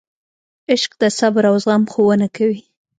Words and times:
عشق 0.71 0.91
د 1.01 1.03
صبر 1.17 1.43
او 1.49 1.55
زغم 1.63 1.83
ښوونه 1.91 2.27
کوي. 2.35 2.61